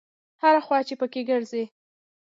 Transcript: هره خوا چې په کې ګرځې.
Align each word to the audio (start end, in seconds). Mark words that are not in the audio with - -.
هره 0.43 0.61
خوا 0.65 0.79
چې 0.87 0.93
په 0.99 1.05
کې 1.13 1.21
ګرځې. 1.29 1.63